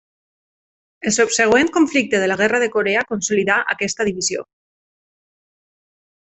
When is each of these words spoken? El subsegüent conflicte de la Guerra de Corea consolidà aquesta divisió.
El 1.09 1.13
subsegüent 1.17 1.69
conflicte 1.75 2.23
de 2.23 2.31
la 2.33 2.39
Guerra 2.41 2.63
de 2.65 2.71
Corea 2.77 3.05
consolidà 3.13 3.61
aquesta 3.77 4.11
divisió. 4.11 4.47